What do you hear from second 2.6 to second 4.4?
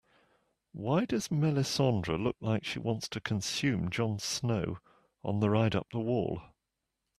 she wants to consume Jon